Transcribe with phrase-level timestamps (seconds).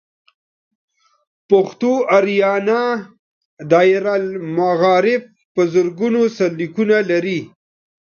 [1.49, 2.83] پښتو آریانا
[3.71, 5.21] دایرة المعارف
[5.53, 7.39] په زرګونه سرلیکونه لري.